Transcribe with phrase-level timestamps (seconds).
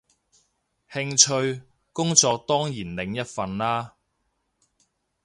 [0.91, 1.61] 興趣，
[1.93, 3.97] 工作當然另一份啦